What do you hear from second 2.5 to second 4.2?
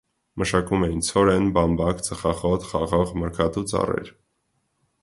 խաղող, մրգատու ծառեր։